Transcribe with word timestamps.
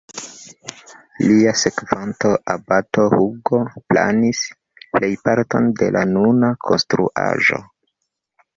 Lia 1.25 1.51
sekvanto, 1.63 2.31
abato 2.53 3.05
Hugo, 3.13 3.61
planis 3.93 4.41
plejparton 4.97 5.71
de 5.83 5.93
la 5.99 6.05
nuna 6.17 6.53
konstruaĵo. 6.71 7.65